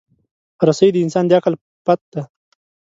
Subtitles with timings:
[0.67, 1.53] رسۍ د انسان د عقل
[1.85, 2.21] پُت دی.